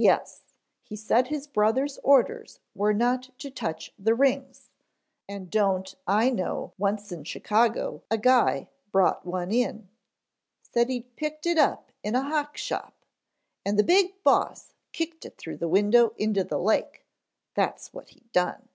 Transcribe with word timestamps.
"Yes. 0.00 0.54
He 0.82 0.96
said 0.96 1.26
his 1.26 1.46
brother's 1.46 1.98
orders 1.98 2.60
were 2.74 2.94
not 2.94 3.24
to 3.40 3.50
touch 3.50 3.92
the 3.98 4.14
rings, 4.14 4.70
and 5.28 5.50
don't 5.50 5.96
I 6.06 6.30
know 6.30 6.72
once 6.78 7.12
in 7.12 7.24
Chicago 7.24 8.02
a 8.10 8.16
guy 8.16 8.70
brought 8.90 9.26
one 9.26 9.52
in, 9.52 9.90
said 10.62 10.88
he'd 10.88 11.14
picked 11.14 11.44
it 11.44 11.58
up 11.58 11.92
in 12.02 12.14
a 12.14 12.22
hock 12.22 12.56
shop, 12.56 13.04
and 13.62 13.78
the 13.78 13.84
Big 13.84 14.22
Boss 14.22 14.72
kicked 14.92 15.26
it 15.26 15.36
through 15.36 15.58
the 15.58 15.68
window 15.68 16.14
into 16.16 16.42
the 16.42 16.56
lake, 16.58 17.04
that's 17.52 17.92
what 17.92 18.08
he 18.08 18.20
done." 18.32 18.66